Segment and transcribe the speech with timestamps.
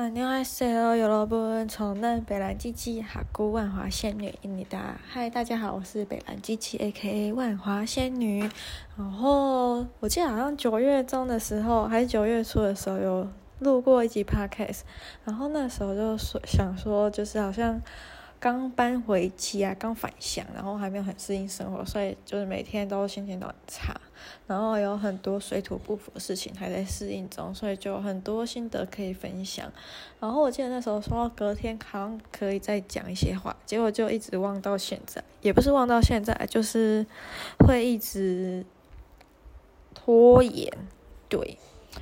[0.00, 4.98] 안녕하세요，여러분，从南北兰机器哈姑万华仙女印尼达。
[5.08, 8.48] 嗨，大家好，我是北兰机器 A.K.A 万华仙女。
[8.96, 13.28] 然后我记得好像九月中的时候，还是九月初的时候有
[13.60, 14.80] 录过一集 Podcast。
[15.24, 17.80] 然后那时候就说想说，就是好像。
[18.41, 23.95] 刚搬回家，刚返乡，然后还没有很适应生活，所以就是每天都心情都很差，
[24.47, 29.71] 然后有很多水土不服的事情还在适应中，所以就很多心得可以分享。
[30.19, 37.05] 然后我记得那时候说隔天好像可以再讲一些话，结果就一直忘到现在，也不是忘到现在，就是
[37.59, 38.65] 会一直
[39.93, 40.67] 拖延，
[41.29, 41.59] 对。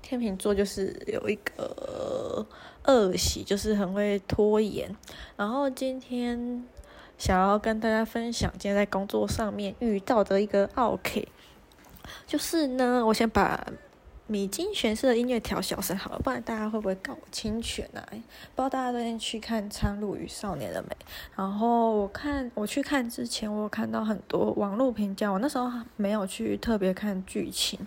[0.00, 2.46] 天秤座就是有一个
[2.84, 4.94] 恶习，就是很会拖延。
[5.36, 6.64] 然后今天
[7.16, 11.28] 想要跟大家分享，今天在工作上面遇到的一个 OK，，
[12.26, 13.64] 就是呢，我先把
[14.28, 18.00] 米津玄师的音乐调小声好了，不然大家会不会搞侵权啊？
[18.10, 18.22] 不知
[18.56, 20.96] 道大家最近去看《苍鹭与少年》了没？
[21.36, 27.78] 然后我看我去看之前，我有看到很多网络评价，我那时候没有去特别看剧情。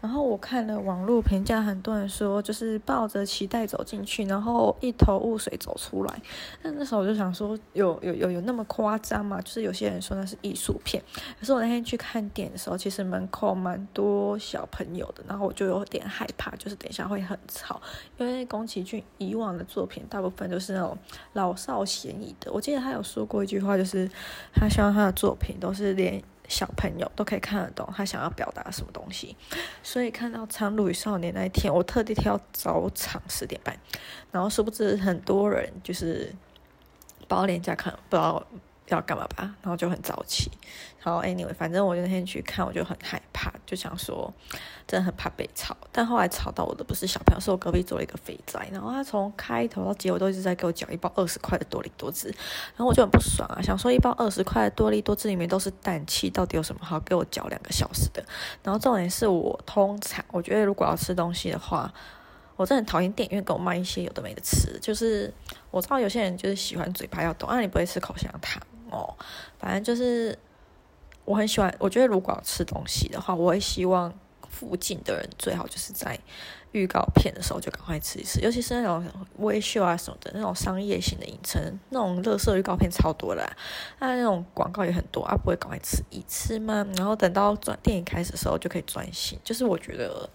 [0.00, 6.22] 然后我看了网络评价，很多人说就是抱着期待走进去，然后一头雾水走出来。
[6.62, 9.38] 那那时候我就想说，有有有有那么夸张吗？
[9.42, 11.02] 就是有些人说那是艺术片，
[11.38, 17.80] 可是我那天去看电影的时候，其实门口蛮多小朋友的，然后我就有点害怕，就是等一下会很吵，
[18.18, 20.96] 因为宫崎骏以往的作品大部分都是那种
[21.32, 22.52] 老少咸宜的。
[22.52, 24.10] 我记得他有说过一句话，就是
[24.52, 26.22] 他希望他的作品都是连。
[26.50, 29.36] 小朋友都可以看得懂他想要表达什么东西，
[29.84, 33.78] 所以看到《苍鹭与少年》那一天，我特地挑早场十点半，
[34.32, 36.34] 然后殊不知很多人就是
[37.28, 38.44] 包连假看，不知道。
[38.94, 40.50] 要干嘛吧，然后就很早起，
[41.02, 44.32] 然后 anyway，反正我那天去看，我就很害怕，就想说
[44.86, 45.76] 真的很怕被吵。
[45.92, 58.24] 但后来吵到我的不是小朋友，是我隔壁坐了一个肥宅，然后他从开头到结尾都一直在给我讲一包二十块的多力多汁，然后我就很不爽啊，想说一包二十块的多力多汁里面都是氮气，到底有什么好给我嚼两个小时的？
[58.62, 61.92] 然后重点是我通常我觉得如果要吃东西的话。
[62.56, 65.32] 我真的很讨厌电影院给我卖一些有的没的吃，就是
[65.70, 69.16] 我知道有些人就是喜欢嘴巴要动，啊，你不会吃口香糖哦，
[69.58, 70.38] 反正就是
[71.24, 71.74] 我很喜欢。
[71.78, 74.12] 我觉得如果要吃东西的话，我会希望
[74.48, 76.18] 附近的人最好就是在
[76.72, 79.04] 预告片的时候就赶快吃一吃，尤其是那种
[79.38, 83.56] 微秀啊什么的那种商业型的影城，那种乐色预告片超多的，啊，
[84.00, 86.86] 那那种广告也很多啊，不会赶快吃一吃吗？
[86.96, 90.28] 然后等到转电影开始的时候就可以专心，就是我觉得。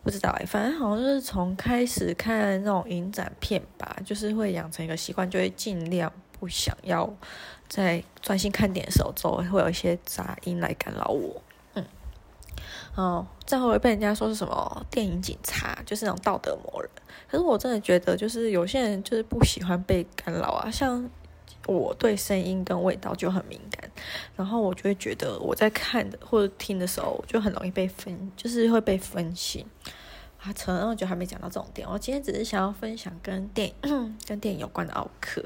[0.00, 7.12] 不知道哎，反正好像就是从开始看那种影展片吧，就是会养成一个习惯，就会尽量不想要
[7.68, 11.42] 在专心看电影的时候，周围会有一些杂音来干扰我。
[11.74, 11.84] 嗯，
[12.94, 16.90] 哦，这样会被人家说是什么电影警察，就是那种道德魔人。
[17.30, 21.08] 可是我真的觉得，就是有些人就是不喜欢被干扰啊，像。
[21.66, 23.90] 我对声音跟味道就很敏感，
[24.34, 29.66] 然后我就会觉得我在看的或者听的时候，就很容易被分，就是会被分心。
[30.42, 31.88] 啊，扯，那么久还没讲到重点。
[31.88, 35.44] 我今天只是想要分享跟电影、 跟电影有关的奥克。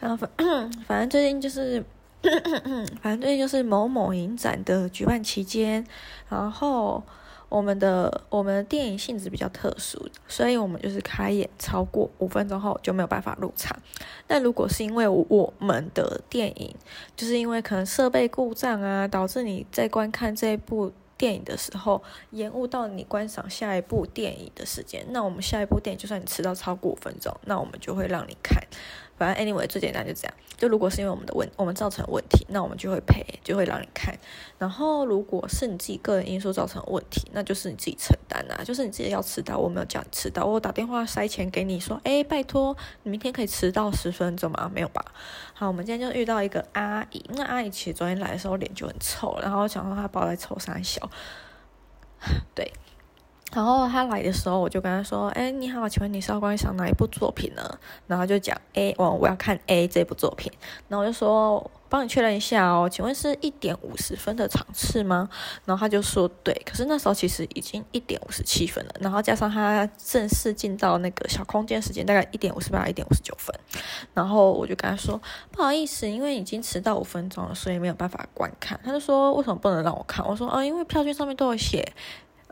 [0.00, 0.30] 然后反
[0.86, 1.84] 反正最近就是，
[3.00, 5.86] 反正最近就是某某影展的举办期间，
[6.28, 7.02] 然后。
[7.50, 13.78] 我们的我们的电影性质比较特殊，所以我们就是开演超过五分钟后就没有办法入场。
[14.26, 16.74] 那如果是因为我们的电影，
[17.14, 28.62] 就是因为可能设备故障啊，导致你在观看这一部电影的时候延误到你观赏下一部电影的时间，那我们下一部电影就算你迟到超过五分钟，那我们就会让你看。
[29.16, 34.18] 反正 anyway 最简单就这样，就如果是因为我们的问我们造成问题，那我们就会赔，就会让你看。
[34.58, 44.70] 然后如果是你自己个人因素造成问题，那就是你自己承担啊，就是你自己要迟到，我没有叫你迟到，我打电话塞钱给你说，哎，拜托你明天可以迟到十分钟吗？
[44.74, 45.04] 没有吧？
[45.54, 51.08] 好，我们今天就遇到一个阿姨，那阿姨其实昨天来的时候脸就很臭，然后我想说她包在臭三小，
[52.54, 52.72] 对。
[53.54, 57.78] 然后他来的时候，我就跟他说：“哎，你好，请问你是要观赏哪一部作品呢？”
[58.08, 60.50] 然后就讲：“A，我我要看 A 这部作品。”
[60.88, 65.28] 然后我就说：“帮你确认一下哦，请问是一点五十分的场次吗？”
[65.64, 73.54] 然后他就说：“对。”可是那时候其实已经一点五十七分了，然后加上他正式进到那个小空间时间大概一点五十八、一点五十九分。
[74.12, 75.20] 然后我就跟他说
[75.52, 81.86] ：“不好意思，因为已经迟到五分钟了，所以没有办法观看。”他就说：“为什么不能让我看？”我说：“啊，因为票券上面都有写。”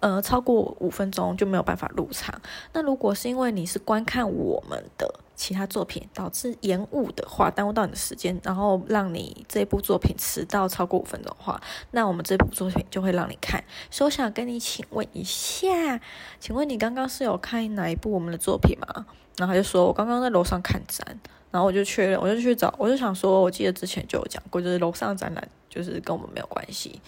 [0.02, 2.34] 呃，超过五分钟就没有办法入场。
[2.72, 11.60] 那如果是因为你是观看我们的其他作品导致延误的话，耽误到你的时间，然后让你这部作品迟到超过五分钟的话，
[11.93, 13.62] 那我们这部作品就会让你看。
[13.93, 16.00] 所以我想跟你请问一下，
[16.40, 19.06] 请问你刚刚是有看哪一部我们的作品吗？
[19.38, 21.06] 然后他就说我刚刚在楼上看展，
[21.52, 27.01] 然后我就确认，我就去找，我就想说，我记得之前就有讲过，就是楼上展览就是跟我们没有关系，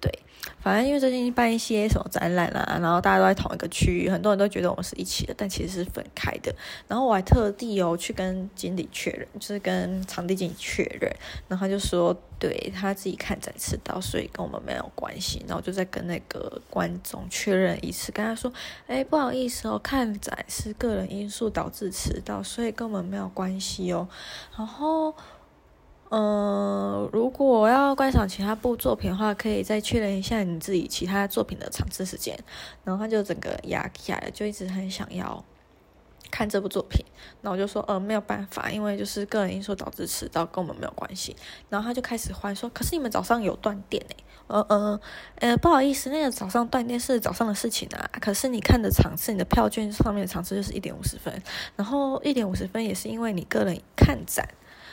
[0.00, 0.10] 对。
[0.60, 6.54] 反正因为最近办一些什么展览啊，然后大家都在同一个区域，很多人都觉得我们是一起的，但其实是分开的。
[6.86, 11.12] 然后我还特地哦去跟经理确认，就是跟场地经理确认，
[11.48, 15.40] 然后他就说，对，他自己看展迟到，所以跟我们没有关系。
[15.46, 18.50] 然后我就再跟那个观众确认一次，跟他说，
[18.86, 24.08] 哎，不好意思哦，看展是个人因素导致迟到，所以跟我们没有关系哦。
[24.56, 25.14] 然后。
[26.10, 32.38] 嗯，如果要观赏其他部作品的话，可以再确认一下你自己其他作品的场次时间。
[32.82, 35.44] 然后他就整个压起来了，就一直很想要
[36.30, 37.04] 看这部作品。
[37.42, 41.36] 那我就说，呃，没有办法，因为就是个人因素导致迟到，跟我们没有关系。
[41.68, 44.14] 然后他就开始欢说，可是你们早上有断电呢？
[44.46, 45.00] 呃呃
[45.40, 48.08] 呃，不好意思，那个早上断电是早上的事情啊。
[48.18, 51.42] 可是你看的场次，你的票券上面的场次就是一点五十分，
[51.76, 54.48] 然后一点五十分也是因为你个人看展。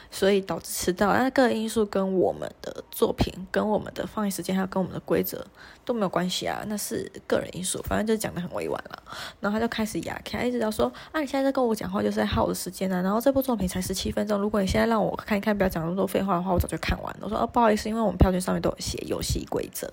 [0.10, 5.46] 所以导致迟到，那个因素跟我们的作品、跟我们的放映时间，还有跟我们的规则
[5.84, 7.82] 都没有关系啊，那是个人因素。
[7.84, 9.04] 反正就讲得很委婉了，
[9.40, 13.02] 然后他就开始压开，一直到说啊，你现在在跟我讲话就是在耗我的时间啊。
[13.02, 17.20] 然后这部作品才十七分钟，如果你现在让我看一看，不要讲那么多废话的话，我早就看完了。
[17.24, 19.90] 我说哦，不好意思，因为我们票券上面都有写游戏规则，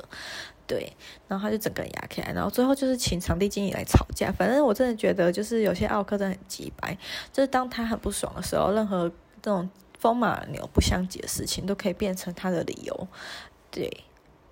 [0.67, 0.93] 对。
[1.29, 4.31] 然后他就整个人压开，然后最后就是请场地经理来吵架。
[4.31, 6.97] 反正我真的觉得，就是有些奥克真的很机掰，
[7.33, 9.11] 就是当他很不爽的时候，任何
[9.43, 9.69] 这种。
[10.03, 13.09] 风马牛不相及的事情都可以变成他的理由，
[13.71, 13.89] 对，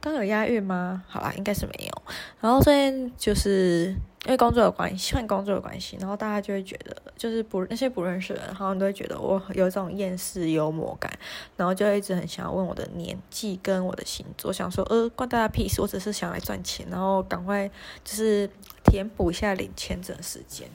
[0.01, 1.03] 刚有押韵吗？
[1.09, 2.03] 好啦，应该是没有。
[2.41, 3.87] 然后最近就是
[4.27, 11.13] 因为工作有关系，换工作有关系，然后大家就会觉得，就是不那些不认识的人，好像都会觉得我有一种厌世幽默感，
[11.57, 17.69] 然后就一直很想要问我的年纪跟我的星座，想说呃关大家屁事，我只是想来赚钱，然后赶快
[18.05, 18.49] 就是
[18.85, 20.69] 填补一下领签证时间。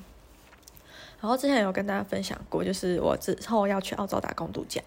[1.26, 4.80] 然后之前有跟大家分享过，就是我之后要去澳洲打工度假。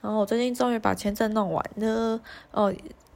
[0.00, 2.20] 然后我最近终于把签证弄完了，
[2.50, 2.74] 哦，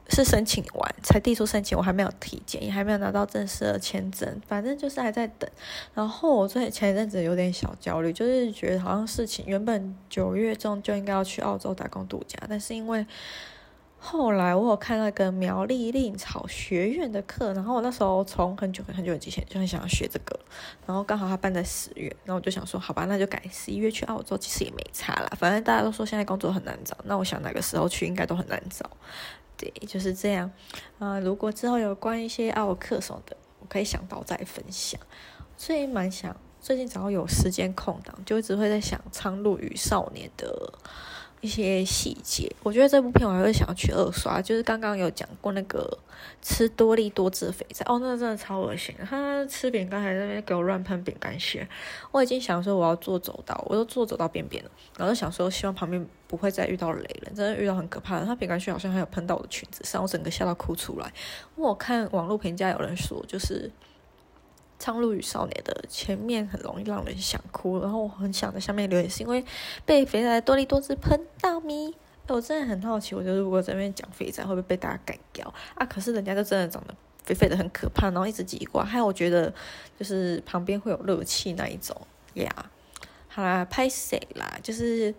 [0.09, 5.51] 是申请完才递出申请，我还没有体检，也还没有拿到正式的签证，反正就是还在等。
[5.93, 13.05] 然后我最近前一阵子有点小焦虑，就是觉得好像事情原本九月中就应该要去澳洲打工度假，但是因为。
[14.01, 20.39] 后来我有看那个苗栗令草学院的课，然后我那时候从很久很久之前就很想要学这个，
[20.87, 28.89] 然后刚好他办在十月，然后我就想说，好吧，那就改十一月去澳洲，其实也没差啦，反正大家都说现在工作很难找，那我想哪个时候去应该都很难找，
[29.57, 30.51] 对，就是这样。
[31.01, 34.99] 啊、如果之后有关一些奥课什么的，我可以想到再分享。
[35.57, 40.73] 所以蛮想最近只要有时间空档，就一直会在想《苍鹭与少年》的。
[41.41, 44.43] 一些细节，我觉得这部片我还会想要去二刷。
[44.43, 45.99] 就是刚刚有讲过那个
[46.43, 48.95] 吃多力多滋肥皂，哦，那真的超恶心。
[49.09, 51.69] 他吃饼干还在那边给我乱喷饼干屑，
[52.11, 58.27] 我已经想说我要坐走道，我都坐走道边边了，然后想说希望旁边不会再遇到雷了，真的遇到很可怕的。
[58.27, 61.13] 他饼干屑好像还有喷到我的裙子上，我整个吓到哭出来。
[61.55, 63.69] 我看网络评价有人说就是。
[64.79, 69.45] 《苍鹭与少年》的前面很容易让人想哭，然后我很想在下面留言，是因为
[69.85, 71.95] 被肥仔多利多滋喷到咪。
[72.29, 75.87] 我真的很好奇，我觉得如果在那边讲肥仔会不会被大家干掉啊？
[75.87, 76.95] 可是人家就真的长得
[77.25, 79.51] 肥肥的很可怕，然后一直挤过，还有我觉得
[79.99, 81.97] 就是旁边会有热气那一种
[82.35, 82.51] 呀。
[83.29, 84.59] 好啦，拍谁啦？
[84.63, 85.15] 就是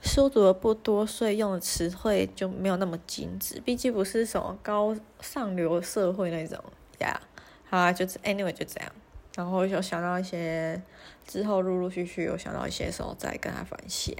[0.00, 6.62] 书读的不多，所以用的词汇就没有那么精致，毕竟不是什么高上流社会那种
[7.00, 7.20] 呀。
[7.68, 8.92] 好啦，就 anyway 就这样。
[9.34, 10.80] 然后就想到一些
[11.26, 14.14] 之后陆陆续续有想到一些时候再跟他分享。